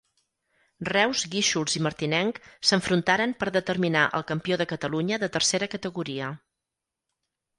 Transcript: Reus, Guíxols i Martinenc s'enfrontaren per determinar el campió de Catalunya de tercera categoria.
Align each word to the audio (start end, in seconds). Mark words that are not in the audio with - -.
Reus, 0.87 1.19
Guíxols 1.33 1.75
i 1.79 1.81
Martinenc 1.87 2.39
s'enfrontaren 2.69 3.35
per 3.43 3.49
determinar 3.59 4.07
el 4.21 4.25
campió 4.33 4.57
de 4.61 4.67
Catalunya 4.71 5.19
de 5.25 5.29
tercera 5.37 5.69
categoria. 5.77 6.31